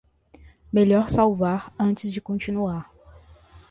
Melhor 0.73 1.11
salvar 1.11 1.71
antes 1.77 2.11
de 2.11 2.19
continuar. 2.19 2.91